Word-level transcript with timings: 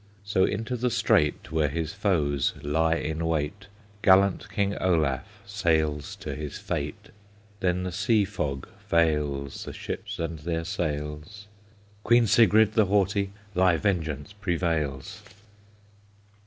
So 0.23 0.45
into 0.45 0.75
the 0.75 0.89
strait 0.89 1.51
Where 1.51 1.67
his 1.69 1.93
foes 1.93 2.53
lie 2.63 2.95
in 2.95 3.23
wait, 3.27 3.67
Gallant 4.01 4.49
King 4.49 4.75
Olaf 4.79 5.43
Sails 5.45 6.15
to 6.21 6.33
his 6.33 6.57
fate! 6.57 7.09
Then 7.59 7.83
the 7.83 7.91
sea 7.91 8.25
fog 8.25 8.67
veils 8.89 9.63
The 9.65 9.73
ships 9.73 10.17
and 10.17 10.39
their 10.39 10.63
sails; 10.63 11.45
Queen 12.03 12.25
Sigrid 12.25 12.73
the 12.73 12.85
Haughty, 12.87 13.31
Thy 13.53 13.77
vengeance 13.77 14.33
prevails! 14.33 15.21